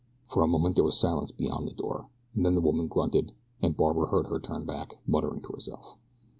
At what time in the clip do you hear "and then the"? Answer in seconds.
2.33-2.61